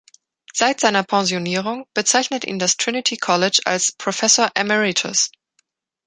Seit 0.51 0.79
seiner 0.79 1.03
Pensionierung 1.03 1.85
bezeichnet 1.93 2.43
ihn 2.43 2.57
das 2.57 2.75
Trinity 2.75 3.17
College 3.17 3.61
als 3.65 3.91
„Professor 3.91 4.49
Emeritus“. 4.55 5.29